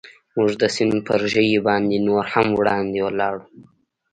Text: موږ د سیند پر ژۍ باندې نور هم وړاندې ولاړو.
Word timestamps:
موږ 0.35 0.51
د 0.61 0.63
سیند 0.75 0.95
پر 1.07 1.21
ژۍ 1.31 1.49
باندې 1.67 1.97
نور 2.07 2.23
هم 2.33 2.47
وړاندې 2.59 2.99
ولاړو. 3.03 3.43